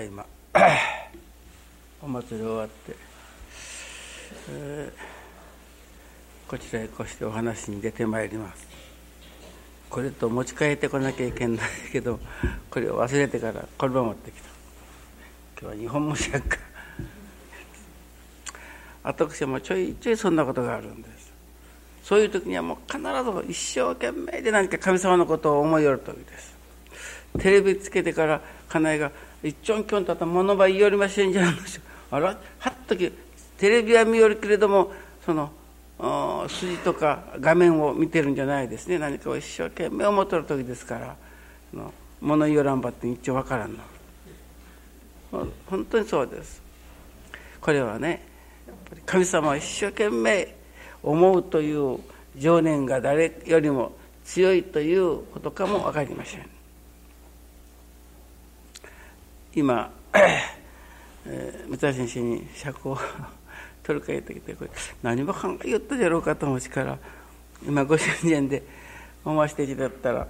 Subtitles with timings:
[0.00, 0.24] だいま
[2.02, 2.96] お祭り終わって、
[4.50, 8.66] えー、こちらへこしてお話に出てまいります。
[9.90, 11.58] これと持ち帰ってこなきゃいけない
[11.92, 12.18] けど
[12.70, 14.48] これを忘れてからこれを持ってきた。
[15.60, 16.56] 今日は日本虫やんか。
[19.02, 21.30] 私もちょいちょいそんなことがあるんです。
[22.04, 26.56] そういう時にはもう必ず一生懸命で何か神様のことを思いよる時です。
[27.38, 29.12] テレビつけてから家内が
[29.42, 31.58] 一丁んきょんとあった物ば言いよりませんじゃん
[32.10, 33.10] あらはっとき
[33.58, 34.92] テレビは見よるけれども
[35.24, 35.50] その
[36.48, 38.98] 筋とか画面を見てるんじゃないですね。
[38.98, 41.16] 何かを一生懸命思っとる時ですから
[42.20, 43.78] 物言いよらんばって一応わからんの。
[45.66, 46.62] 本当にそうです。
[47.60, 48.26] これはね
[48.66, 50.54] やっぱり神様を一生懸命
[51.02, 51.98] 思うという
[52.36, 53.92] 情念が誰よりも
[54.24, 56.59] 強いということかも分かりません。
[59.54, 59.90] 今、
[61.26, 62.98] えー、三田先生に釈を
[63.82, 64.70] 取るか言ってきてこれ
[65.02, 66.98] 何も考え言ったじゃろうかと思うしから
[67.66, 68.62] 今ご主人で
[69.24, 70.28] 思わせていただったら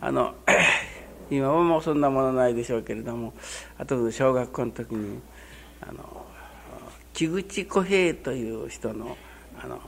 [0.00, 0.34] あの
[1.30, 3.34] 今はもうそんなものないでしょうけれども
[3.78, 5.20] あと小学校の時に
[5.80, 6.26] あの
[7.12, 9.16] 木口小平という人の
[9.62, 9.80] あの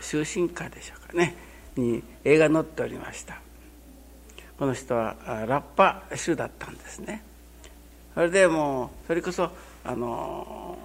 [0.00, 1.36] 終身歌でしょうかね
[1.76, 3.40] に映画載っておりました。
[4.58, 5.16] この人は
[5.48, 7.22] ラッパ手だったんですね。
[8.14, 9.50] それでもうそれこそ
[9.84, 10.76] あの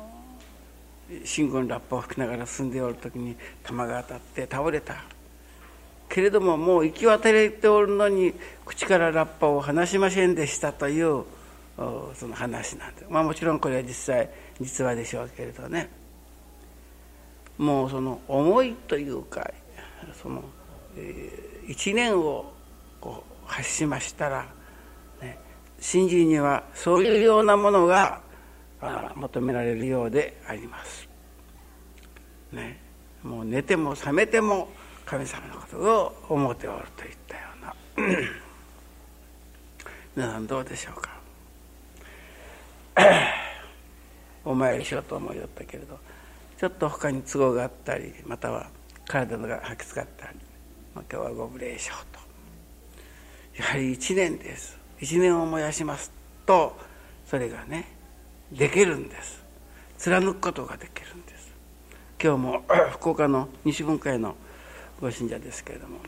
[1.23, 5.03] 新軍ラッパを吹きながら進んでおる時に弾が当たって倒れた。
[6.07, 8.33] けれどももう行き渡れておるのに
[8.65, 11.23] 口からラッパを離しませんでしたという
[11.77, 14.29] その話なんでまあもちろんこれは実際
[14.61, 15.89] 実話でしょうけれどね。
[17.57, 19.49] もうその思いというか
[20.21, 20.43] その、
[20.97, 22.51] えー、一年を
[22.99, 24.45] こう発しましたら
[25.85, 28.19] 信心にはそういうようなものが
[29.15, 31.07] 求められるようであります。
[32.51, 32.81] ね、
[33.21, 34.67] もう寝ても覚めても
[35.05, 37.75] 神様のことを思っておるといったような。
[40.17, 41.11] 皆さんどうでしょうか？
[44.43, 45.99] お参りしようと思いよったけれど
[46.57, 48.71] ちょっと他に都合があったりまたは
[49.07, 50.39] 体が吐きつかったり、
[50.95, 52.05] まあ、今日はご無礼しよう
[53.55, 53.61] と。
[53.61, 54.84] やはり一年です。
[54.99, 56.11] 一年を燃やします
[56.45, 56.75] と
[57.25, 57.87] それがね
[58.51, 59.43] できるんです。
[59.97, 61.51] 貫くことができるんです。
[62.21, 62.63] 今日も
[62.93, 64.35] 福岡の西分会の
[65.01, 65.99] ご信者ですけれども。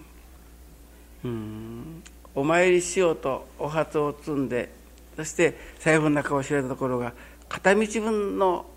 [1.26, 2.04] うん
[2.36, 4.70] お参りしようとお初を積んで
[5.16, 7.14] そして財布の中を知られたところが
[7.50, 8.68] 片道分の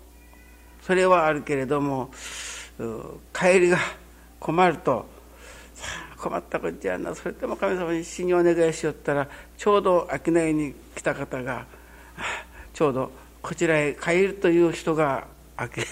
[0.81, 2.09] それはあるけれども
[3.31, 3.77] 帰りが
[4.39, 5.05] 困ると
[6.21, 9.27] 困ったこっちゃなそれでも神様に死にお願いしよったら
[9.57, 11.65] ちょうど商いに来た方が
[12.73, 13.11] ちょうど
[13.41, 15.25] こちらへ帰るという人が
[15.59, 15.87] 明け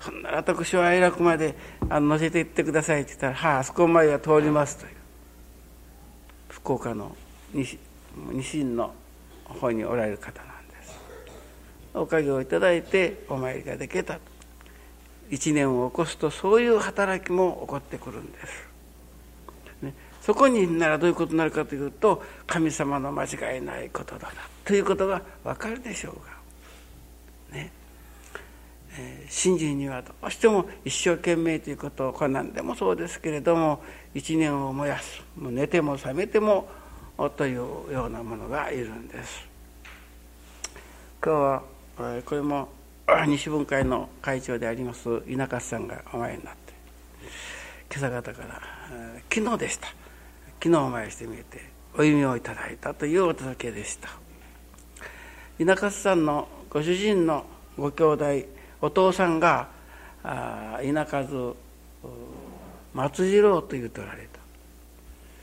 [0.00, 1.54] そんなら私は愛楽まで
[1.90, 4.94] あの乗せて行ってくださいって言ったら「はああそこまでは通ります」という。
[6.48, 7.14] 福岡の
[7.52, 7.78] 西
[8.32, 8.94] 西の
[9.44, 10.98] 方におられる方なんです。
[11.92, 14.33] おかげをいただいてお参りができたと。
[15.30, 18.68] 一年を起こすとそういう働きも起こってくるんです。
[19.82, 26.14] ね、そこにならどういうことになるかというと神様の間違いないことだなということが分かるでしょう
[27.52, 27.56] が。
[27.58, 27.70] ね
[28.96, 33.82] えー、信心にはどうしても一生懸命ということをこれ何でもそうですけれども
[34.14, 36.68] 一年を燃やすもう寝ても覚めても
[37.36, 39.46] というようなものがいるんです。
[41.24, 41.62] 今日は
[42.24, 42.68] これも
[43.26, 46.72] 西分会の会長であります稲勝さんがお参りになって
[47.94, 48.60] 今朝方から
[49.32, 49.88] 昨日でした。
[50.62, 54.08] 昨日お参りしてみてお弓をいただいたというお届けでした。
[55.58, 57.44] 稲勝さんのご主人の
[57.76, 58.24] ご兄弟
[58.80, 59.68] お父さんが
[60.82, 61.54] 稲数
[62.94, 64.40] 松次郎と言うとられた。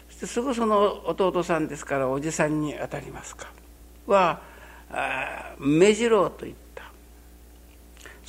[0.09, 3.47] そしてすぐその弟さんですからおじさんにあたりますか。
[4.07, 4.41] は
[5.59, 6.70] 目次郎と言って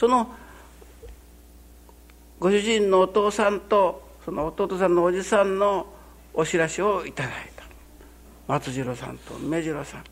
[0.03, 0.27] その
[2.41, 5.87] ご主人のお父さんとその弟さんのおじさんの
[6.35, 7.63] お知らせをいただいた。
[8.49, 10.05] 松次郎さんと目次郎さん。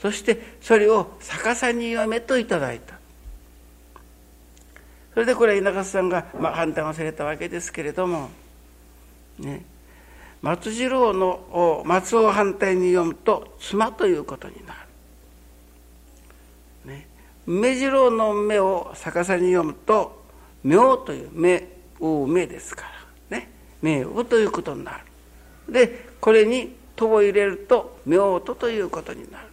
[0.00, 2.94] そしてそれを逆さに読めといただいた。
[5.12, 8.30] それでこれは稲勝さんが、まあ、判断をされたわけですけれども
[9.40, 9.64] ね。
[10.40, 14.91] 松次郎の松を反対に読むと妻ということになる。
[17.46, 20.22] 目白の目を逆さに読むと
[20.62, 21.68] 「明」という「目」
[22.00, 22.82] 「う」「目」ですか
[23.30, 23.38] ら。
[23.38, 23.50] ね
[23.82, 25.72] 「目」「う」ということになる。
[25.72, 29.46] でこれに「とを入れると夫婦ということになる。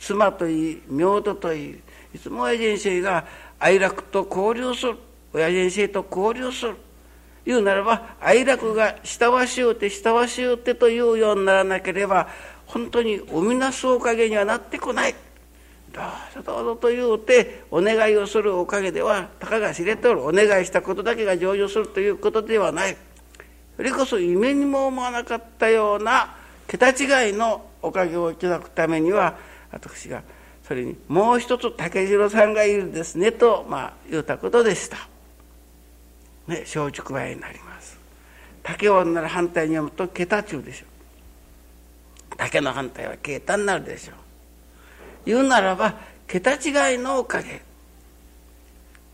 [0.00, 1.80] 妻といい夫婦といい。
[2.14, 3.26] いつも親人生が
[3.58, 4.96] 愛楽と交流する。
[5.32, 6.76] 親人生と交流する。
[7.44, 12.28] 言うならば愛楽が下はしゅうて下はしゅうてというようにならなければ
[12.66, 15.14] 本当に生みなすおかげにはなってこない。
[16.34, 22.96] どうぞどうぞと言うてお願いをするおかげではたかが知れておるお願いしたことだけが成就するということではない
[23.76, 26.34] それこそ夢にも思わなかったような
[26.66, 29.36] 桁違いのおかげをいただくためには
[29.72, 30.22] 私が
[30.68, 34.98] それにもう一つ竹次郎さんがいるですねと、まあ、言うたことでした。
[36.46, 37.98] ね、松竹梅になります。
[38.62, 42.36] 竹をなら反対に読むと桁中でしょう。
[42.36, 44.14] 竹の反対は桁になるでしょう。
[45.28, 45.94] 言うならば
[46.26, 47.62] 桁違いのおかげ。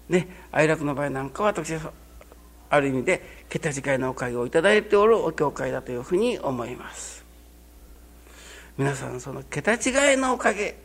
[0.09, 1.93] ね、哀楽の場合なんかは私は
[2.71, 7.25] ある意味で桁違いのおかげをいただいておるお教会だというふうに思います。
[8.79, 10.77] 皆さんその桁違いのおかげ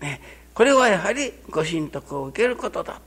[0.00, 0.20] ね、
[0.52, 3.00] これはやはりご神徳を受けることだ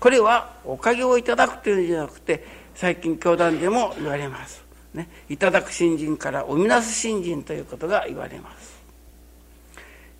[0.00, 2.44] これはおかげをいただくというんじゃなくて
[2.74, 8.71] 最近教団でも言われます、ね、いただく信心から生みなす信心ということが言われます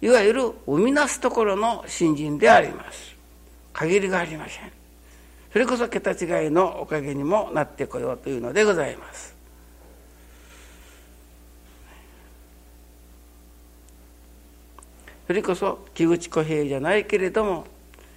[0.03, 3.17] いわゆる生みなすところの信心であります。
[3.73, 4.71] 限りがありません。
[5.53, 9.33] それこそ桁違いのおかげにもなってこようというのでございます。
[15.29, 17.65] それこそ木口小平じゃないけれども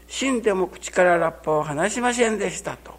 [0.08, 2.96] 死んでも口からラッパを離しませんでしたと。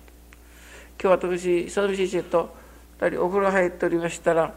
[1.02, 2.54] 今日私佐藤先生と
[3.00, 4.54] 2人お風呂入っておりましたら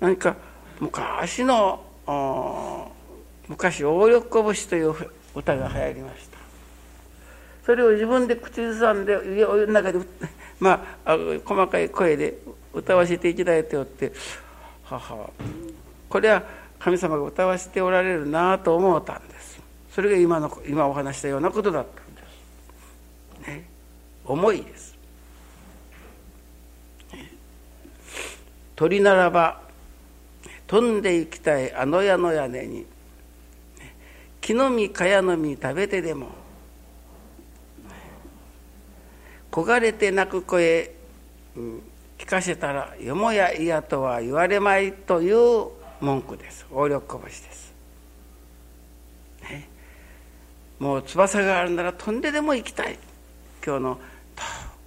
[0.00, 0.36] 何か
[0.80, 1.84] 昔の
[3.48, 4.94] 昔「大力拳」という
[5.34, 6.38] 歌が流行りました。
[7.64, 9.98] それを自分で口ずさんでお湯の中で
[10.58, 12.38] まあ細かい声で
[12.72, 14.12] 歌わせていただいておって
[14.84, 15.30] はは
[16.08, 16.42] これは
[16.78, 19.38] 神様が歌わせておられるなと思ったんです。
[19.98, 22.22] それが今の今お話したようなことだったんで
[23.42, 23.68] す、ね、
[24.24, 24.96] 思いです、
[28.76, 29.60] 鳥ならば
[30.68, 32.86] 飛んで行きたいあの屋の屋根に
[34.48, 36.28] 木の実かやの実食べてでも。
[39.50, 40.94] 焦がれて泣く声、
[41.54, 41.82] うん、
[42.16, 45.68] 聞かせたらよもや嫌とは言われまいという
[46.00, 46.64] 文句です。
[46.70, 47.74] 横力こぼしです、
[49.42, 49.68] ね、
[50.78, 52.98] もう翼があるなら飛んででも行きたい。
[53.62, 53.94] 今日の
[54.34, 54.42] ど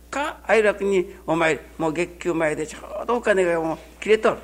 [0.10, 4.38] うか哀楽にお参りもう月給前でちょうどお金がもう切れとる、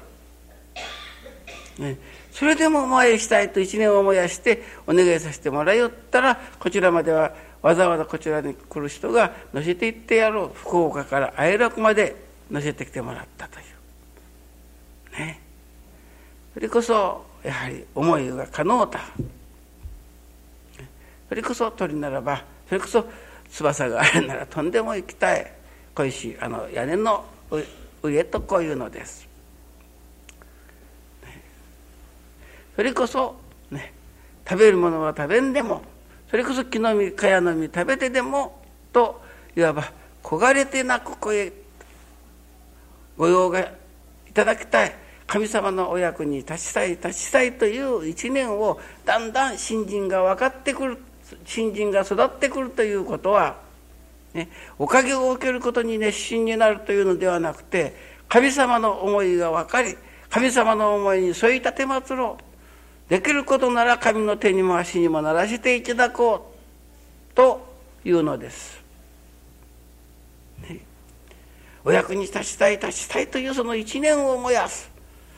[1.79, 1.97] ね、
[2.37, 10.51] それでもお参りしたいと一年を燃やしてお願いさせてもらいよったらこちらまではわざわざこちらに来る人が乗せていってやろう。
[10.53, 12.15] 福岡から哀楽まで
[12.51, 15.19] 乗せてきてもらったという。
[15.19, 15.41] ね。
[16.53, 18.99] それこそやはり思いが可能だ。
[21.29, 23.03] それこそ鳥ならばそれこそ
[23.49, 25.51] 翼があるならとんでも行きたい。
[25.95, 27.25] 小石あの屋根の
[28.03, 29.26] 上とこういうのです。
[32.77, 33.35] それこそ
[33.71, 33.91] ね
[34.47, 35.81] 食べるものは食べんでも
[36.29, 38.61] それこそ木の実かやの実食べてでも
[38.93, 39.19] と
[39.55, 39.91] いわば
[40.21, 41.51] 焦がれて泣く声
[43.17, 43.67] ご用がい
[44.31, 50.97] ただきたい神様のお役に立ちたい立ちたいという一年をだんだん新人が分かってくる
[51.45, 53.57] 新人が育ってくるということは、
[54.35, 57.95] ね、おかげを受けることに熱心になるというのではなくて
[58.29, 59.97] 神様の思いが分かり
[60.29, 62.46] 神様の思いに添い立てまつろう。
[63.09, 66.53] できることなら神の手にも足にもならせていただこ
[67.31, 67.65] うと
[68.03, 68.83] いうのです。
[70.61, 70.79] ね、
[71.85, 74.89] お役に立ちたい立ちたいというその一年を燃やす。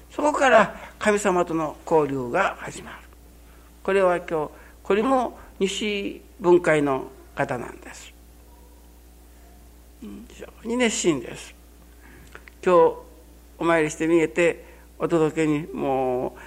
[0.10, 2.98] そこから神様との交流が始まる。
[3.84, 8.12] これは今日これも西分会の方なんです。
[10.02, 10.08] 非
[10.40, 11.54] 常に熱心です。
[12.66, 12.94] 今日
[13.60, 14.66] お参りしてみえて
[14.98, 16.40] お届けにもう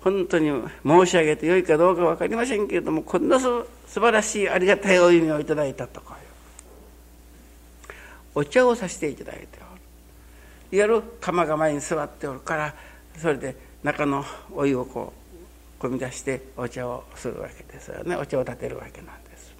[0.00, 0.50] 本当に
[0.86, 3.46] 申し上げてよいかどうか分かりませんけれどもこんなす
[3.86, 6.16] 素晴らしいありがたいお夢をいただいたとか
[8.34, 9.80] お茶をさせていただいておる。
[10.72, 12.74] いわゆる釜が前に座っておるから
[13.18, 15.12] それで中のお湯をこ
[15.80, 18.14] う汲み出してお茶をするわけですよね。
[18.14, 19.54] お茶を立てるわけなんです。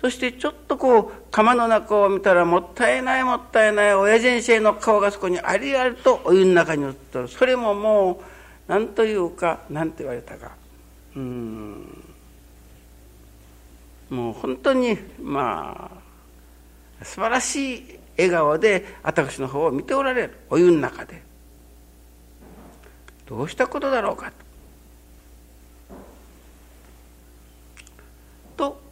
[0.00, 7.26] そしてちょっとこう釜の中を見たらもったいないもったいない親先生の顔がそこにありありとお湯の中に映ってる。
[7.28, 8.37] それももう
[8.68, 10.52] 何というか何て言われたか
[11.16, 12.04] うん
[14.10, 15.90] もう本当にま
[17.00, 21.22] あ素晴らしい笑顔で私の方を見ておられるお湯の中で
[23.26, 24.48] どうしたことだろうかと。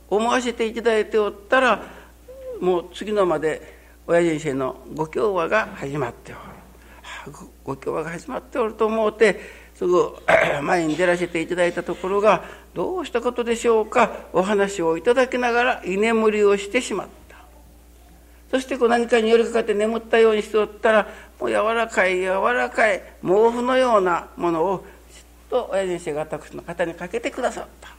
[0.08, 1.82] 思わせていただいておったら
[2.60, 6.40] もう次のまで親人生のご教話が始まっておる。
[7.64, 10.16] ご教話が始まっておると思うてすぐ
[10.62, 14.10] 前に出らせていただいたところがどうしたことでしょうか？
[14.32, 17.36] お話をいただきながら居眠りをしてしまった。
[18.50, 24.84] そしてこう何かに寄りかかって眠ったようにしておったらもう柔らかい柔らかい毛布のようなものをきっ
[25.50, 27.90] と親先生が私の肩にかけてくださった。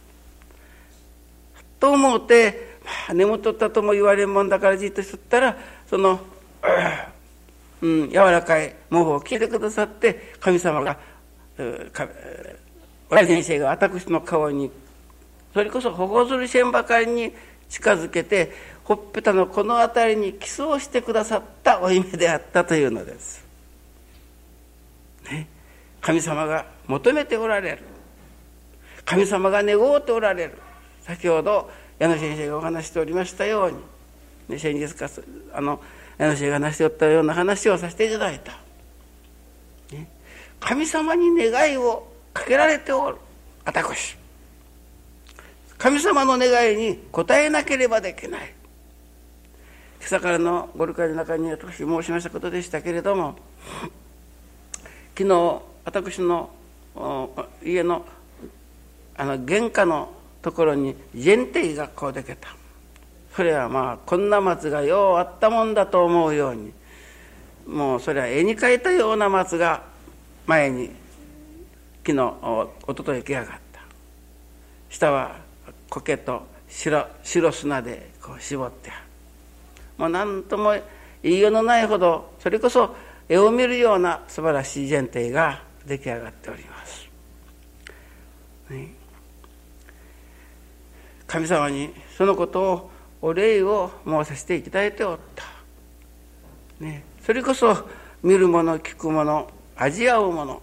[1.79, 5.57] と思うて、まあ、眠っとったとも言われんもんだからじっとしとったら
[5.87, 6.19] その、
[7.83, 10.97] うん、柔らかい毛布を着てくださって神様が
[13.09, 14.71] 親先生が私の顔に
[15.53, 17.33] それこそ頬ずり線ばかりに
[17.69, 18.51] 近づけて
[18.83, 23.45] ほっぺたのこの辺りにキスをしてくださったお姫であったというのです。
[25.29, 25.47] ね、
[25.99, 27.79] 神様が求めておられる。
[29.03, 30.53] 神様が願うておられる。
[31.01, 33.77] 先ほど矢野先生がお話しておりましたように、
[34.49, 35.09] ね、先日か
[35.53, 35.81] あの
[36.17, 38.57] 矢野先生が話しておったような話をさせていただいた、
[40.67, 43.15] 神様に願いをかけられておる。
[43.63, 44.17] 私。
[45.77, 48.53] 神様の願いに応えなければできない。
[49.99, 53.35] 今朝からのご理解の中に私申しましたことでしたけれども
[55.17, 56.49] 昨日私の
[57.63, 58.05] 家の
[59.15, 62.49] あの玄関のところに前提がこうでけた。
[63.33, 66.73] それはまあこんな松がようあったもんだと思うように。
[67.65, 69.95] もうそれは絵に描いたような松が
[70.47, 70.89] 前に
[72.05, 72.21] 昨日
[72.87, 73.81] おととい来やがった。
[74.89, 75.35] 下は
[75.89, 79.01] 苔と白白砂でこう絞ってあ
[79.97, 80.75] もう何とも
[81.23, 82.95] 言いようのないほどそれこそ
[83.29, 87.09] 絵を見るような素晴らしい前提が出来上がっております、
[88.69, 88.93] ね、
[91.25, 95.43] 神様にそのことをお礼を申させていただいておった、
[96.79, 97.87] ね、それこそ
[98.23, 100.61] 見るもの聞くもの味わうもの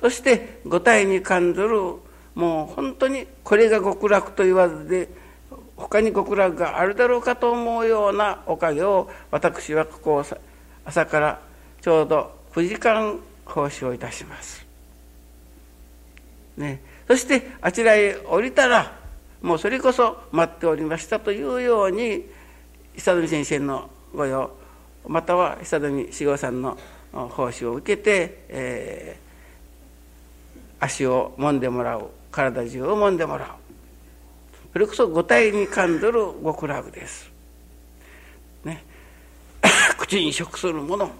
[0.00, 1.78] そして五体に感ずる
[2.34, 5.08] もう本当にこれが極楽と言わずで
[5.76, 10.24] 他に極楽があるだろうかと思うようなおかげを私はここを
[10.84, 11.40] 朝から
[11.80, 14.66] ちょうど9時間奉仕をいたします。
[16.56, 18.98] ね、そしてあちらへ降りたら
[19.40, 22.24] もうそれこそ待っておりましたというように
[22.96, 24.50] 久富先生の御用
[25.06, 26.76] または久富志郎さんの
[27.12, 33.48] 奉仕を受けて、えー、足を揉んでもらう体中を揉んでもらう。
[34.72, 37.30] それこそ五体に感ずる極楽です。
[38.64, 38.84] ね、
[39.98, 41.10] 口に食するもの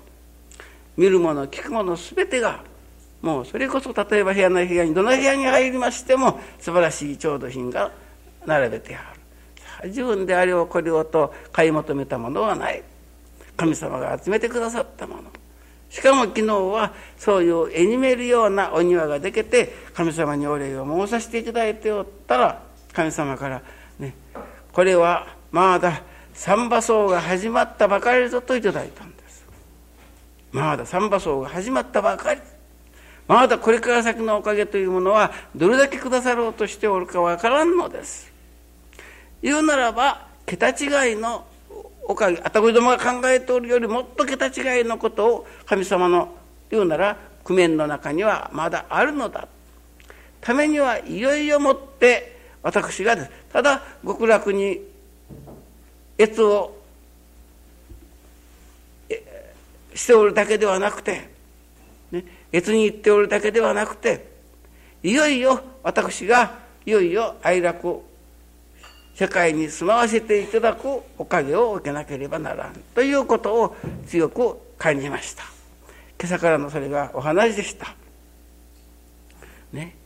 [0.96, 2.62] 見るもの聞くもの全てが
[3.22, 7.90] もうそれこそ例えば部屋の部屋にどの部屋に入りましても素晴らしい調度品が
[8.46, 9.12] 並べてあ
[9.82, 9.88] る。
[9.88, 12.82] 自分であれをこれをと買い求めたものはない。
[13.58, 15.24] 神様が集めてくださったもの。
[15.90, 22.62] しかも昨日はそういう絵に見えるようなお庭ができて神様にお礼を申させていただいておったら
[22.92, 23.62] 神様から
[23.98, 24.14] ね
[24.72, 26.02] これはまだ
[26.34, 29.44] 三馬荘が始まったばかりぞといただいたんです。
[30.52, 32.40] まだ三馬荘が始まったばかり。
[33.26, 38.30] まだこれから先のおかげというものはどれだけくださろうとしておるかわからんのです。
[39.42, 41.44] 言うならば桁違いの
[42.08, 46.34] おかげあたこりどもが考えておるよりもっと桁違いのことを神様の
[46.70, 49.46] 言うなら工面の中にはまだあるのだ。
[50.40, 53.30] ためにはいよいよもって私がです。
[53.52, 54.80] ただ極楽に
[56.18, 56.76] 越を
[59.94, 61.28] しておるだけではなくて、
[62.10, 64.26] ね、越に行っておるだけではなくて
[65.02, 68.07] いよいよ私がいよいよ哀楽を
[69.18, 75.42] 世界に住まわせていただくおかげを受けなければならんということを強く感じました。
[76.20, 77.96] 今朝からのそれがお話でした。
[79.72, 79.96] ね。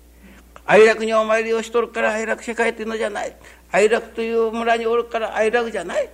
[0.65, 3.37] 哀楽にお参りをしとるから哀楽世界というのじゃない。
[3.71, 6.09] 哀楽という村におるから哀楽じゃない。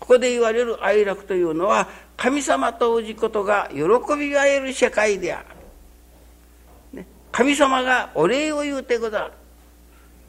[0.00, 1.86] ここで言われる哀楽というのは
[2.16, 3.82] 神様と氏ことが喜
[4.18, 5.44] び合える世界であ
[6.92, 9.30] る、ね、神様がお礼を言うてござ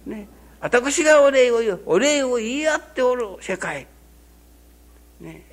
[0.06, 0.28] る、ね、
[0.60, 3.88] 私がお礼を言うお礼を言い合っておる世界、
[5.20, 5.44] ね、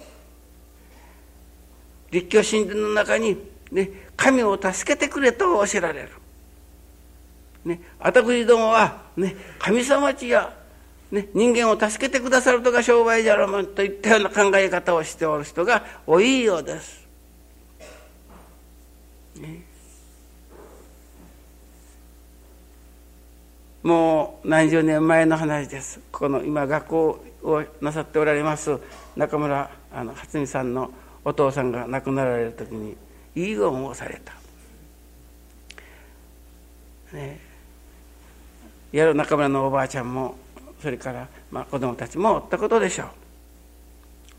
[2.10, 3.36] 立教神殿の中に、
[3.70, 6.10] ね、神を助けてくれと教えられる。
[7.64, 10.54] ね、私どもは、ね、神様ちや、
[11.10, 17.06] ね、人間を助けてくださるとか商売じゃろもといったような考え方をしておる人が多いようです。
[19.36, 19.62] ね、
[23.82, 28.78] もう何十年前の話ですこの今学校をなさっておられます
[29.16, 30.92] 中村あの初美さんの
[31.24, 32.96] お父さんが亡くなられる時に
[33.34, 34.34] 遺言をされた。
[37.16, 37.38] ね、
[38.90, 40.36] やる中村のおばあちゃんも
[40.80, 43.08] それからまあ子供たちもおったことでしょう。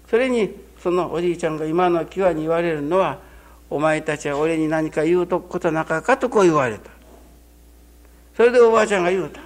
[0.10, 3.20] それにそのおじいちゃんが今の際に言われるのは
[3.70, 6.93] 「お前たちは俺に何か言うとことなかか」とこう言われた。
[8.36, 9.42] それでおばあちゃんが言うた。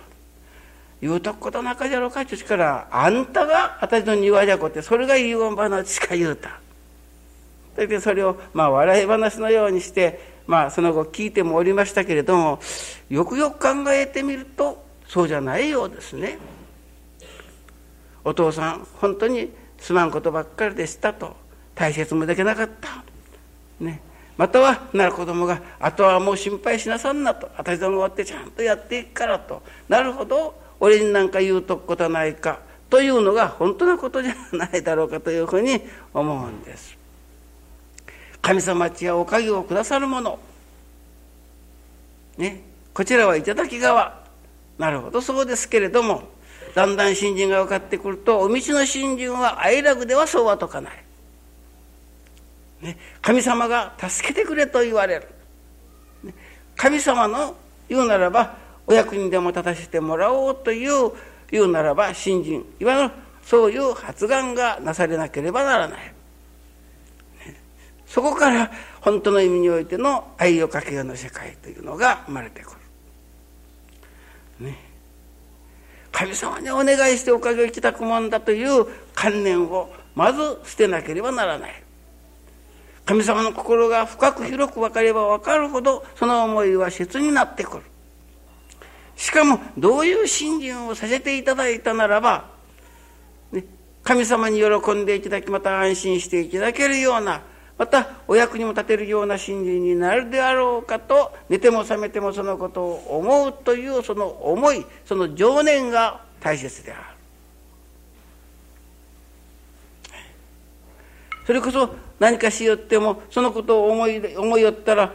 [0.99, 6.59] 言うとくことなかじゃろうかって言うからあんたが私の庭じゃこってそれが遺言話しか言うた。
[7.75, 12.59] それでそれをまあ笑い話のようにしてまあその後聞いてもおりましたけれども
[13.09, 16.39] よくよく考えてみるとそうじゃないようですね。
[18.23, 21.35] お父さん本当にすまんことばっかりでしたと
[21.75, 23.03] 大切もできなかった。
[23.79, 24.01] ね、
[24.37, 35.81] またはなる子供があとはもう心配しなさんなと私ども終わってちゃんとやっていくからとなるほど俺になんか言うとくことはないかというのが本当なことじゃないだろうかというふうに
[36.13, 36.97] 思うんです。
[38.41, 40.39] 神様ちやおかげをくださるもの。
[42.37, 42.61] ね。
[42.93, 44.23] こちらは頂き側。
[44.77, 46.23] なるほど、そうですけれども、
[46.75, 51.06] だんだん新人が分かってくると、お道の新人は哀楽ではそうは解かない。
[52.81, 55.27] ね、神様が助けてくれと言われる。
[56.23, 56.33] ね、
[56.75, 57.55] 神様の
[57.89, 61.11] 言うならば、お役にでも立たせてもらおうという
[61.51, 63.11] 言うならば新人いわゆる
[63.43, 66.13] そういう発願がなされなければならない。
[68.05, 72.71] そこから本当の意味においての愛をかけようの世界というのが生まれてく
[74.59, 74.65] る。
[74.67, 74.77] ね。
[76.11, 81.83] 神様にお願いしておかげをいただくもんだという観念をまず捨てなければならない。
[83.07, 87.83] 神様の心が深く広く分かれば分かるほどその思いは切になってくる。
[89.15, 92.49] しかもどういう信心をさせていただいたならば、
[93.53, 93.63] ね、
[94.03, 97.41] 神様に喜んでいただきまた安心していただけるような
[97.77, 107.01] またお役にも立てるような信心になるであろうかと寝ても覚めてもそのことを思うというその思いその情念が大切である
[111.45, 115.13] それこそ何かしよってもそのことを思い思いよったら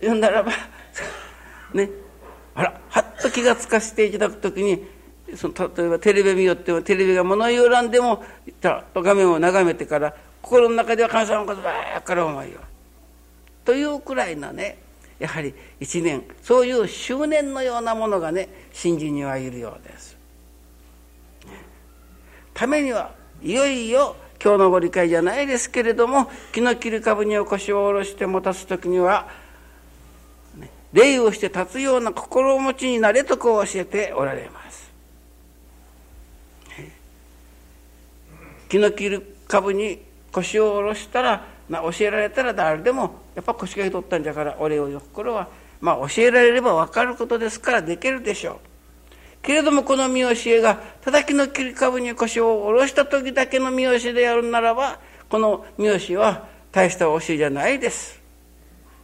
[0.00, 0.52] 言うならば
[1.72, 1.90] ね
[2.54, 4.86] あらはっと気が付かせていただくときに
[5.36, 8.22] その例えばテレビ見よってもテレビが物言わんでも
[8.62, 12.60] 画面を眺めてから心の中では神様のことばっかり思いよ。
[13.64, 14.78] というくらいのね
[15.18, 20.16] やはり一年そういう執念のようなものがね信心にはいるようです。
[22.52, 29.26] ためにはいよいよ今日のご理解じゃないですけれども気の切り株にお腰を下ろして持たす時には
[30.92, 34.92] 礼をして立つような心持ちになれとこう教えておられます。
[38.68, 45.48] 気の切る株に腰を下ろしたら教えられたら誰でもやっぱ腰が取ったんじゃから俺をよ心は
[45.80, 48.73] まあ教えられれば分かることですからできるでしょう。
[49.44, 58.20] けれどもこの見教えが叩きの切り株に腰を下ろした時だけの見教えでやるならばこの見教えは大した教えじゃないです。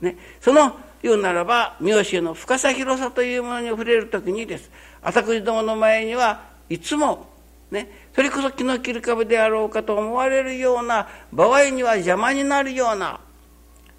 [0.00, 4.70] ね、その言うならば見教えの深さ広さというものに触れる時にです。
[5.02, 7.28] 私どもの前にはいつも
[7.70, 13.20] ね、それこそ気の切り株であろうかと思われるような場合には邪魔になるような、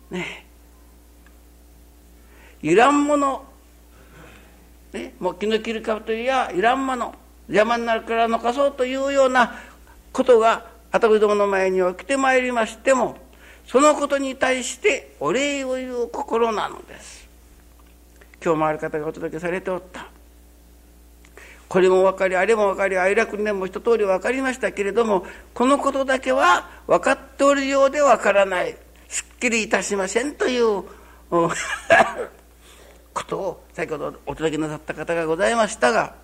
[0.09, 0.45] ね、
[2.61, 3.45] いらんもの、
[4.93, 7.15] ね、もう気の切り株といやいらんもの
[7.47, 9.55] 邪魔になるから残そうというような
[10.11, 13.17] ことが私どもの前に起きてまいりましても
[13.65, 17.27] そのことに対してお礼を言う心なのです。
[18.43, 20.07] 今日もある方がお届けされておった。
[21.69, 28.75] これも分かりあれも分かり愛楽年も一通り分かりましたけれどもこのことだけは分かっておるようで分からない
[29.07, 30.83] すっきりいたしませんという
[33.13, 36.15] ことを先ほどお届けなさった方がございましたが、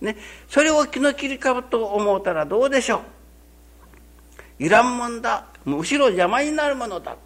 [0.00, 0.16] ね、
[0.48, 3.02] それを気の切り株と思うたらどうでしょ
[4.60, 4.64] う？
[4.64, 5.46] いらんもんだ。
[5.64, 7.16] むしろ邪魔になるものだ。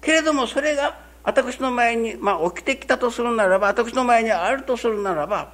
[0.00, 5.52] けれどもそれが私の前に、まあ、起きてきたとするならば私の前にあるとするならば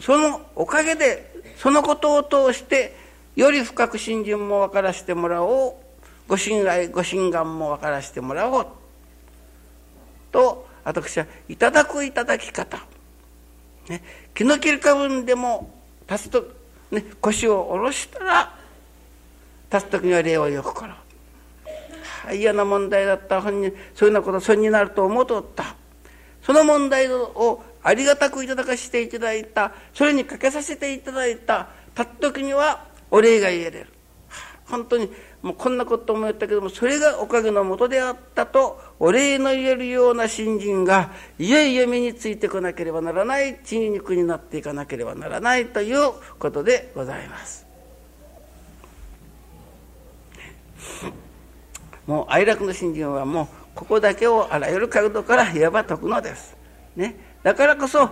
[0.00, 2.96] そのおかげでそのことを通して
[3.36, 5.74] より深く信心も分からせてもらおう。
[6.28, 8.66] ご信頼ご心願も分からせてもらおう。
[10.30, 12.84] と私はいただくいただき方、
[13.88, 14.02] ね、
[14.34, 15.70] 気の切りかぶんでも
[16.08, 16.44] 立つと、
[16.90, 18.54] ね、腰を下ろしたら
[19.72, 20.96] 立つ時には礼をよくから
[22.34, 23.40] 嫌な問題だった。
[23.40, 25.76] 本人そういうようなこと損になると思うとった。
[26.42, 29.72] その問題をありがたくいただかせていただいた。
[29.94, 31.68] それにかけさせていただいた。
[31.94, 33.86] たっ時にはお礼が言えれる。
[34.66, 35.10] 本当に
[35.42, 47.66] もうこんなこと思ったけどもそれがおかげのもとであったとお礼の言えるような新人がいよいよ身についてこなければならない血肉になっていかなければならないということでございます。
[52.06, 56.54] もう哀楽の新人はもうここだけをあらゆる角度からいわば解くのです。
[56.94, 58.10] ね、だからこそ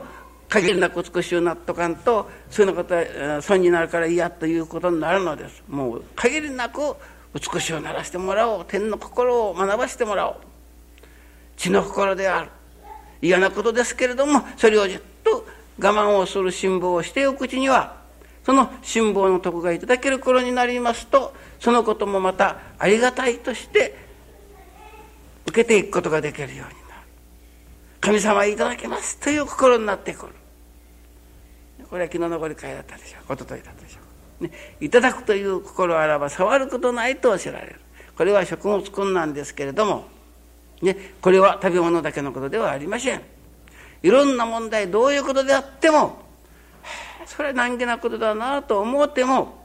[0.49, 5.63] 限りなく美しゅうなっとかんとそういうようなことは損になるから嫌ということになるのです。
[5.69, 6.97] もう限りなく
[7.35, 10.37] 美しゅうならしてもらおう天の心を学ばせてもらおう
[11.59, 12.51] 血の心である。
[13.21, 15.45] 嫌なことですけれどもそれをじっと
[15.79, 17.97] 我慢をする辛抱をしておくうちには
[18.47, 23.97] その辛抱の徳がいただける頃になりますとそのこともまたありがたいとして
[25.47, 26.73] 受けていくことができるようになる。
[28.01, 30.33] 神様いただきますという心になってくる。
[31.91, 33.33] これは昨日のご理解だったでしょう。
[33.33, 33.99] おとといだったでしょ
[34.41, 37.81] う、ね、いただくという心あらば触ることないと教えられる。
[38.17, 40.07] これは食物困難ですけれども
[40.83, 43.23] ね、これは食べ物だけのことではありません。
[44.03, 46.23] いろんな問題どういうことであっても
[47.27, 49.59] それは難儀なことだなと思っても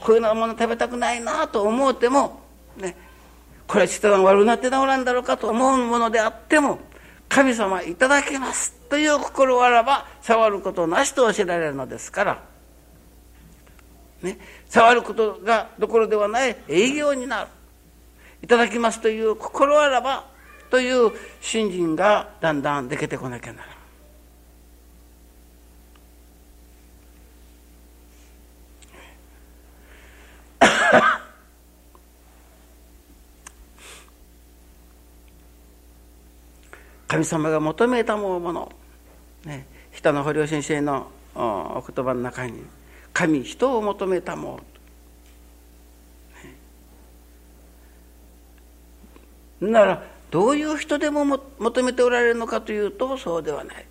[0.00, 2.40] こういうもの食べたくないなと思っても、
[2.76, 2.96] ね、
[3.66, 6.78] これは舌が悪くなって治らんだろうかと思うものであっても
[7.28, 12.42] 神様いただきますという心あらば触ることなしと教えられるのですから、
[14.22, 14.38] ね、
[14.68, 17.48] 触ることがどころではない営業になる。
[18.42, 20.26] いただきますという心あらば
[20.70, 23.70] という信心がだんだんできてこなきゃならん。
[37.08, 38.70] 神様が求めたもの、
[39.44, 42.62] ね、北野堀尾先生のお言葉の中に
[43.12, 44.60] 「神人を求めたもの」
[49.60, 51.24] ならどういう人でも
[51.58, 53.86] 求めておられるのかというとそうではない。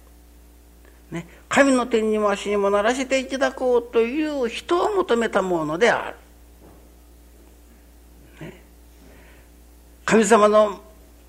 [1.11, 6.11] ね、神の天にも足にもならせていただこうという人を求めたものであ
[8.39, 8.45] る。
[8.45, 8.61] ね、
[10.05, 10.81] 神様の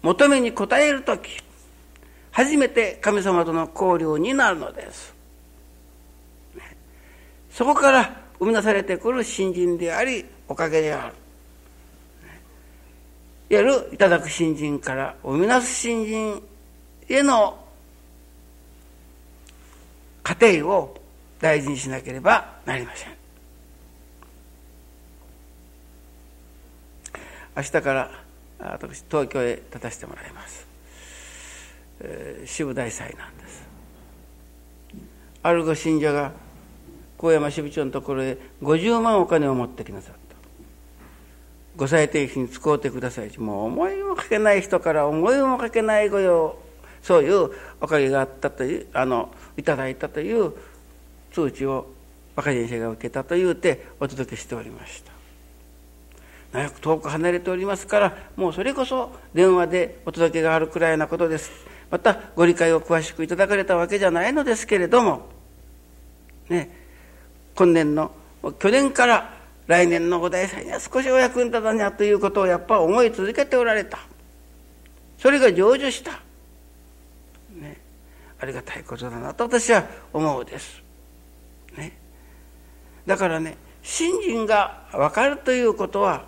[0.02, 1.42] 求めに応える時
[2.30, 5.14] 初めて神様との交流になるのです。
[6.54, 6.76] ね、
[7.50, 11.14] そこから生み出されてくる新人でありおかげである。
[13.50, 16.42] いわゆるいただく新人から生み出す新人
[17.08, 17.58] への
[20.22, 20.96] 過程を
[21.40, 23.10] 大事にしなければなりません。
[27.56, 28.10] 明日から
[28.60, 30.66] 私東京へ立たせてもらいます、
[32.00, 33.66] えー、支部大祭なんです。
[35.42, 36.32] あるご信者が
[37.18, 40.14] 高山支部長のところへ50万お金を持ってきなさっ
[41.80, 43.30] ご祭定費に使うてください。
[43.38, 46.58] もう思いもかけない人から思いもかけないご用
[47.00, 50.52] そういうおかげがあったというあのいただいたという
[51.32, 51.86] 通知を
[52.36, 55.12] 若先生が受けたというてお届けしておりました。
[56.52, 61.50] 長く遠く離れておりますからもうそれこそ電話でお届けがあるくらいなことです。
[61.90, 65.30] またご理解を詳しくいただかれたわけじゃないのですけれども
[66.50, 66.76] ね
[67.54, 68.10] 今年の
[68.58, 69.39] 去年から
[69.70, 74.00] 来年の五代祭には少しお役に立たにゃということをやっぱ思い続けておられた。
[75.16, 76.20] それが成就した、
[77.54, 77.78] ね、
[78.40, 80.82] ありがたいことだなと私は思うです、
[81.76, 81.96] ね、
[83.06, 86.24] だからね信心が分かるということは、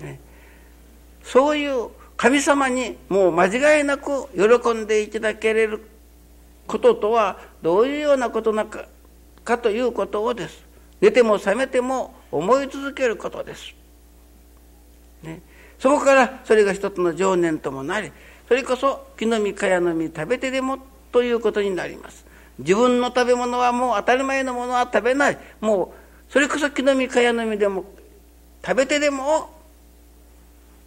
[0.00, 0.20] ね、
[1.22, 5.80] そういう神様にもう間違いなく喜んでいただけれる
[6.66, 8.86] こととはどういうようなことなか
[9.44, 10.71] かということをです。
[11.02, 13.74] 寝ても覚めても思い続けることです。
[15.22, 15.42] ね、
[15.78, 18.10] そこからそれが一つの情念ともなり
[18.48, 20.78] それこそ木の実かやの実食べてでも
[21.10, 22.24] ということになります。
[22.58, 25.94] 自分の食べ物はもう当たり前のものは食べないも
[26.28, 27.84] うそれこそ木の実かやの実でも
[28.64, 29.50] 食べてでも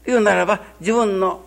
[0.06, 1.43] 言うならば自分の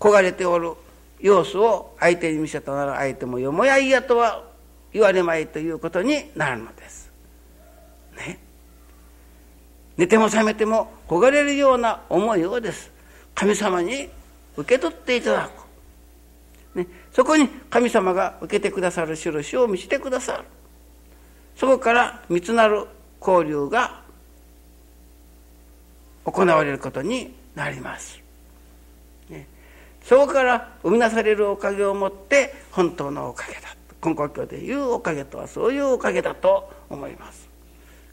[0.00, 0.72] 焦がれておる
[1.20, 4.44] 様子を相手に見せたなら相手もよもやいやとは
[4.92, 6.85] 言われまいということになるのです。
[8.16, 8.38] ね。
[9.96, 12.90] 寝ても覚めても焦がれるような思いをです。
[13.34, 14.08] 神様に
[14.56, 15.50] 受け取っていただ
[16.74, 20.44] く、ね、そこに神様が受けてくださる印を見せてくださる。
[21.56, 22.86] そこから密なる
[23.20, 24.02] 交流が
[26.24, 28.20] 行われることになります。
[29.30, 29.46] ね、
[30.02, 33.60] そこから生み出されるおかげをもって本当のおかげだ。
[34.04, 37.45] 根高教でいうおかげとはそういうおかげだと思います。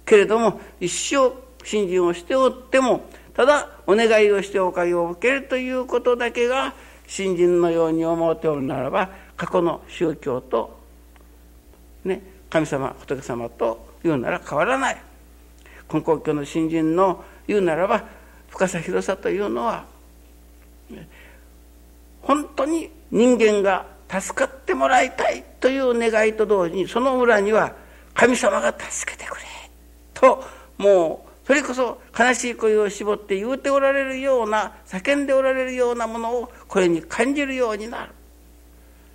[0.05, 6.73] けれども一生信心をしておってもただお願いをしておかげを受けるということだけが
[7.07, 10.79] 信心のように思っておるならば過去の宗教と、
[12.05, 15.01] ね、神様仏様というなら変わらない。
[15.91, 18.03] 根高教の信心の言うならば
[18.49, 19.85] 深さ広さというのは
[22.21, 27.73] 本当に人間が助かってもらいたいという願いと同時にその裏には
[28.13, 29.52] 神様が助けてくれ
[30.23, 30.41] と
[30.77, 38.11] もうそれこそ悲しい声を絞って言うておられるような叫んでおられるようなものをこれに感じるようになる。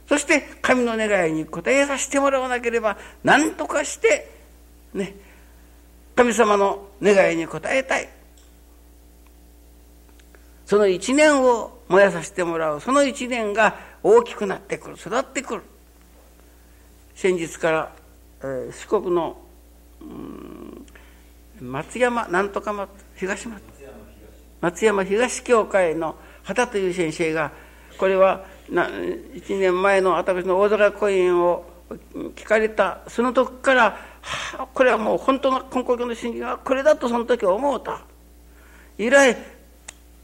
[0.07, 4.31] そして神の願いに応えさせてもらわなければ何とかして
[4.95, 5.15] ね
[6.17, 8.09] 神様の願いに応えたい。
[10.67, 12.81] その一年を燃やさせてもらう。
[12.83, 14.97] その一年が大きくなってくる。
[14.97, 15.63] 育ってくる。
[17.15, 17.93] 先日から、
[18.43, 19.39] えー、四国の、
[20.03, 20.78] うん
[21.61, 23.49] 松山なんとか松東
[24.61, 27.53] 松山東教会の畑という先生が
[27.99, 31.65] これはな1年前の私の大阪公演を
[32.35, 38.03] 聞かれたその時から、はあ、これはもう本当の根高教の信心はこれだとその時思うた
[38.99, 39.37] 以来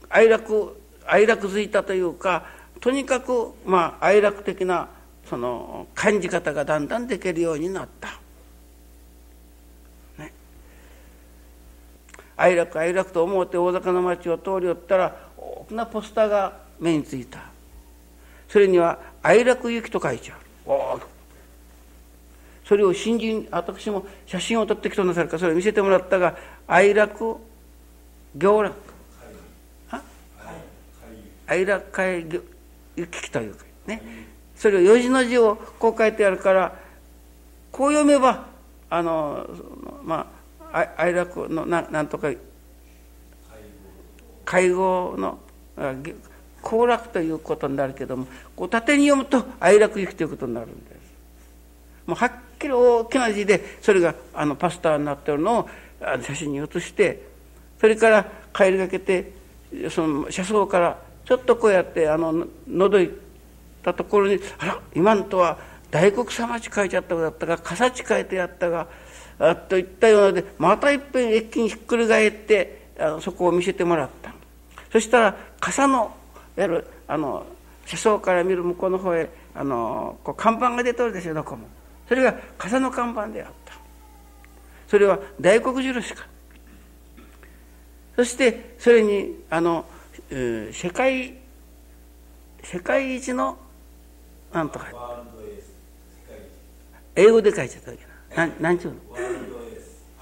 [0.09, 2.45] 哀楽哀楽づいたというか
[2.79, 4.89] とにかくまあ哀楽的な
[5.27, 8.24] その感じ方がだんだんできるようになった。
[12.37, 17.39] 哀楽哀楽と思って大阪の町を通り寄ったら大きなポスターが目についた。
[18.49, 20.35] それには「哀楽行き」と書いてあ
[20.95, 21.01] る。
[22.65, 26.35] それを新人私も写真を撮ってきとなさるかそれを見せてもらったが
[26.67, 27.37] 哀楽
[28.35, 28.75] 行楽
[31.47, 32.25] 愛楽会
[32.95, 34.01] 行きというかね
[34.55, 36.75] それを四字の字をこう書いてあるから
[37.71, 38.47] こう読めば
[38.89, 39.47] あの
[40.03, 40.34] まあ
[40.71, 42.31] 愛楽のななんとか
[44.43, 45.39] 会合の
[46.61, 50.95] 行楽ということになるけどもこう縦に読むと愛楽行きということになるんです。
[52.05, 55.69] もうはっきり大きな字でそれがあのパスタになってるのを
[56.21, 57.27] 写真に写して
[57.79, 59.33] それから帰りがけて
[59.89, 63.11] その車窓からちょっとこうやってあの覗い
[63.83, 65.57] たところにあら今んとは
[65.91, 68.87] 大黒様地書いちゃっただったが笠地書いてやったが
[69.37, 74.33] あといったようなでまたいっぺん一気にひっくり返ってあのそこを見せてもらった。
[74.91, 76.15] そしたら傘の
[76.55, 77.45] やるあの
[77.85, 81.67] 車窓から見る向こうの方へあのこう看板が出とるですよどこも。
[82.07, 83.73] それが傘の看板であった。
[84.87, 86.27] それは大黒印か。
[88.15, 89.85] そしてそれにあの
[90.29, 91.33] 世界
[92.63, 93.57] 世界一の
[94.53, 95.23] なんとか。
[97.17, 98.09] 英語で書いちゃったわけな
[98.59, 98.93] 何ちゅう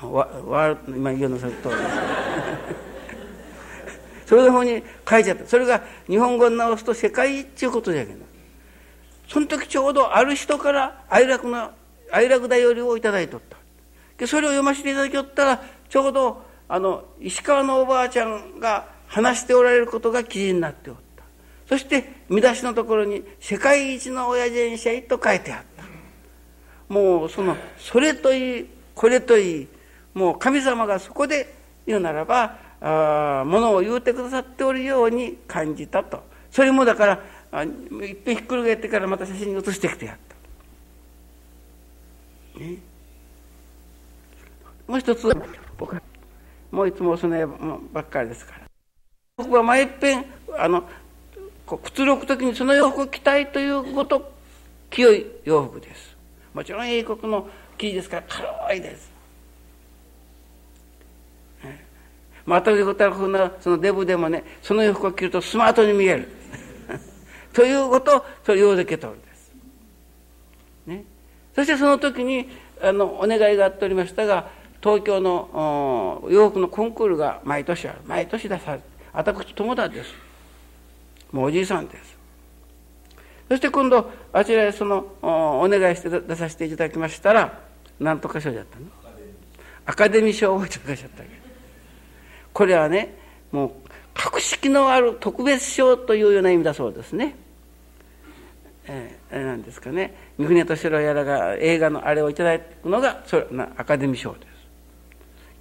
[0.01, 0.13] の？
[0.13, 1.71] ワワール今言うのそれと
[4.25, 5.47] それの方に書いちゃった。
[5.47, 8.23] それが日本語に直すと世界一っていうことじゃけど。
[9.27, 11.71] その時ちょうどある人から愛楽の
[12.11, 13.57] 愛楽だよりをいただいとった。
[14.17, 21.23] でそれを読ませていただきよったらちょうどあの石川のおばあちゃんが話しておられることが記事になっておった。
[21.67, 25.72] そして見出しのところに「世界一の親父者と書いてあった。
[26.93, 29.67] もうそのそれといいこれといい
[30.13, 31.51] もう神様がそこで
[31.87, 36.21] 言うならばあものを言うてくださっておるように感じたと。
[36.51, 37.69] それもだからあいっ
[38.15, 40.17] ぺんひっくり返ってからまた写真に写してきてやっ
[42.53, 42.77] た、ね、
[44.87, 45.27] もう一つ
[45.77, 46.01] 僕は
[46.71, 48.59] もういつもそのばっかりですから。
[49.37, 50.25] 僕は毎いっぺん
[50.59, 50.83] あの
[51.65, 54.31] こうくつろぐ時にその洋服を着たいということ
[54.91, 56.12] 清い洋服です。
[56.53, 59.11] もちろん英国の生地ですから軽いです、
[62.45, 66.27] またいうことはこんなそのデブでもねその洋服を着るとスマートに見える。
[67.53, 69.53] ということをそれ用でけとるんです、
[70.87, 71.03] ね、
[71.55, 72.49] そしてその時に
[72.81, 74.49] あのお願いがあっておりましたが
[74.81, 77.99] 東京の洋服のコンクールが毎年ある。
[78.05, 80.13] 毎年出されて私友達です。
[81.31, 82.22] もうおじいさんです。
[83.53, 87.59] そして今度あちらへそのお願いして出させていただきましたら
[87.99, 88.85] 何とか賞だったの？
[89.85, 91.29] アカデミー賞をいただきちゃったけ。
[92.51, 93.15] これはね
[93.51, 93.71] もう
[94.15, 97.35] 格式のある特別賞というような意味だそうですね。
[98.87, 100.15] えー、なんですかね。
[100.39, 103.45] 三船敏郎やらが映画のあれをいただくのがそれ
[103.77, 104.45] アカデミー賞です。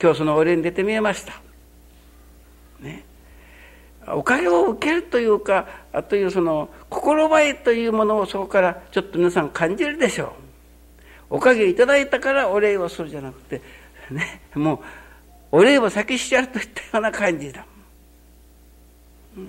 [0.01, 1.35] 今日そのお礼に出てみえました。
[2.81, 3.05] ね。
[4.09, 10.35] おかげを受けるというかあというその心映えというものをそこからちょっと皆さん感じるでしょ
[11.31, 11.37] う。
[11.37, 13.63] おかげいただいたからお礼をするじゃなくて
[14.11, 14.83] ねも
[15.53, 17.65] うお礼を先しちゃうといったような感じだ、
[19.37, 19.49] うん。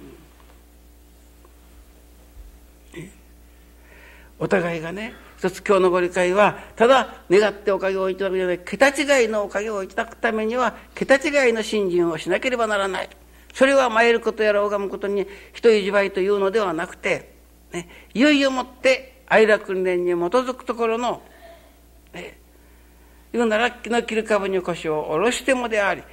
[4.40, 13.10] お互いがね一つ今日のご理解はただ願っておかげをいただくじゃない桁違いのおかげをいただくためには桁違いの信心をしなければならない。
[13.54, 17.34] それは参ることやら拝むことに人意地張りというのではなくて、
[17.72, 21.22] ね、いよいよもって愛楽訓練に基づくところの、
[22.14, 22.40] ね、
[23.32, 26.04] 言うなら木の切る株に腰を下ろしてもであり、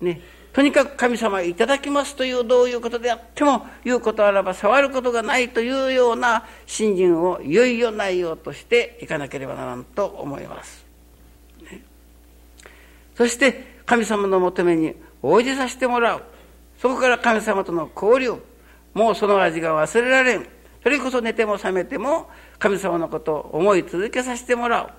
[0.00, 0.20] ね、
[0.52, 10.84] とにかく神様いただきますというどういうことであっても言うことあらば触ることがないというような信心をいよいよ内容としていかなければならんと思います。
[11.62, 11.82] ね、
[13.14, 16.22] そして神様の求めに応じさせてもらう。
[16.78, 18.34] そこから神様との交流
[18.94, 20.46] もうその味が忘れられん。
[20.82, 24.90] それこそ寝ても覚めても神様のことを思い続けさせてもらう。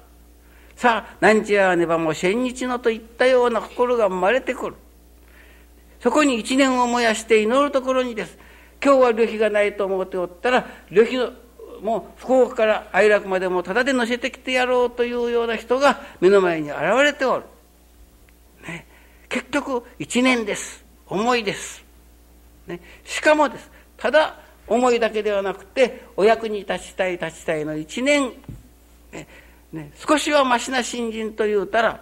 [0.76, 4.76] さあ何時やねばもう千日のといったような心が生まれてくる。
[6.00, 8.38] そこに一年を燃やして祈るところにです。
[8.84, 11.32] 今日は旅費がないと思っておったら旅費の
[11.82, 17.46] もう福岡から愛楽までもただで乗せてきてやろうというような人が目の前に現れておる、
[18.68, 18.86] ね、
[19.30, 20.87] 結局一年です。
[21.08, 21.84] 思いです。
[22.68, 23.72] ね、しかもです。
[23.98, 28.34] ただ思いだけではなくてお役に立ちたい立ちたいの一年、
[29.12, 29.28] ね。
[29.72, 32.02] ね、少しはましな新人というたら、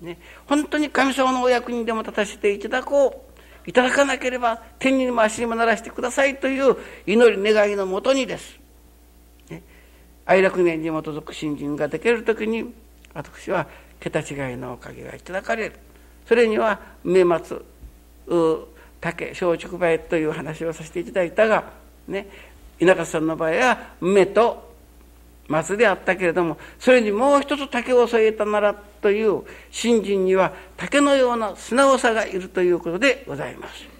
[0.00, 3.32] ね、本当に神様のお役にでも立たせていただこう。
[3.64, 8.58] いただかなければ天にも足にもならしてくださいという祈り願いのもとにです、
[9.48, 9.62] ね、
[10.26, 12.74] 愛楽年に基づく新人ができる時に
[13.14, 13.68] 私は
[14.00, 15.76] 桁違いのおかげがいただかれる。
[16.26, 17.64] それには目松
[19.00, 21.64] 竹小竹梅という話をさせていただいたが
[22.08, 22.28] ね
[22.80, 24.72] 稲勝さんの場合は梅と
[25.48, 33.92] 松であったけれどもそれにもう一つ竹を添えたならという信心には竹のような素直さがいるということでございます。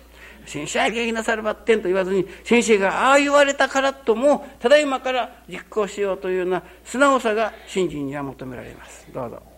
[0.46, 9.06] 先生は激なさればってんと言わずに先生がああ言われたからともただいまから実行しようというような素直さが信心には求められます。
[9.12, 9.51] どうぞ。